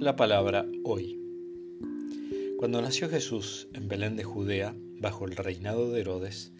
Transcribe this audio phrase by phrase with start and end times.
[0.00, 1.18] La palabra hoy.
[2.56, 6.52] Cuando nació Jesús en Belén de Judea, bajo el reinado de Herodes,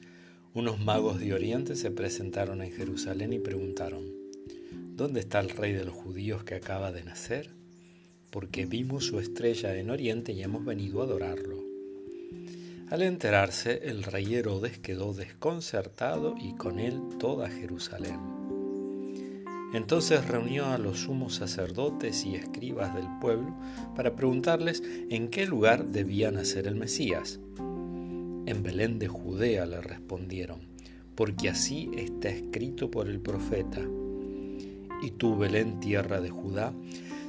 [0.55, 4.12] unos magos de Oriente se presentaron en Jerusalén y preguntaron,
[4.96, 7.51] ¿Dónde está el rey de los judíos que acaba de nacer?
[8.32, 11.62] Porque vimos su estrella en Oriente y hemos venido a adorarlo.
[12.91, 18.38] Al enterarse, el rey Herodes quedó desconcertado y con él toda Jerusalén.
[19.72, 23.54] Entonces reunió a los sumos sacerdotes y escribas del pueblo
[23.94, 27.39] para preguntarles en qué lugar debía nacer el Mesías.
[27.58, 30.61] En Belén de Judea le respondieron,
[31.14, 33.83] porque así está escrito por el profeta.
[35.03, 36.72] Y tú, Belén, tierra de Judá,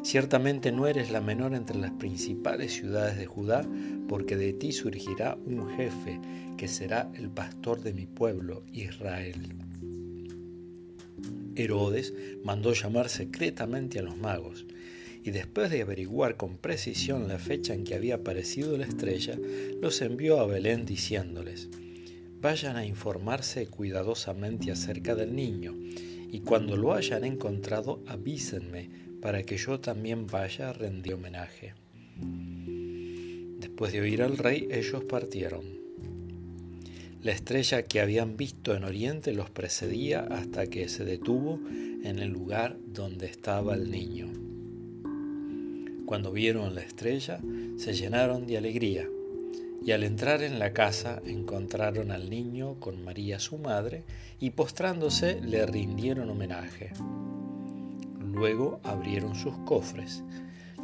[0.02, 3.68] ciertamente no eres la menor entre las principales ciudades de Judá,
[4.08, 6.22] porque de ti surgirá un jefe
[6.56, 9.56] que será el pastor de mi pueblo, Israel.
[11.56, 14.66] Herodes mandó llamar secretamente a los magos,
[15.24, 19.38] y después de averiguar con precisión la fecha en que había aparecido la estrella,
[19.82, 21.70] los envió a Belén diciéndoles,
[22.42, 25.76] Vayan a informarse cuidadosamente acerca del niño,
[26.32, 28.90] y cuando lo hayan encontrado avísenme
[29.22, 31.74] para que yo también vaya a rendir homenaje.
[33.60, 35.89] Después de oír al rey, ellos partieron.
[37.22, 41.60] La estrella que habían visto en Oriente los precedía hasta que se detuvo
[42.02, 44.28] en el lugar donde estaba el niño.
[46.06, 47.42] Cuando vieron la estrella,
[47.76, 49.06] se llenaron de alegría
[49.86, 54.06] y al entrar en la casa encontraron al niño con María su madre
[54.40, 56.94] y postrándose le rindieron homenaje.
[58.22, 60.24] Luego abrieron sus cofres,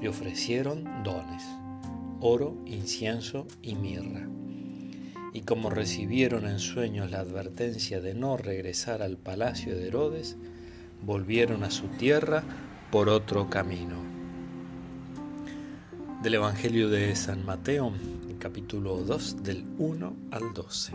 [0.02, 1.44] le ofrecieron dones,
[2.20, 4.28] oro, incienso y mirra
[5.36, 10.38] y como recibieron en sueños la advertencia de no regresar al palacio de Herodes,
[11.04, 12.42] volvieron a su tierra
[12.90, 13.98] por otro camino.
[16.24, 17.92] Del Evangelio de San Mateo,
[18.40, 20.94] capítulo 2, del 1 al 12.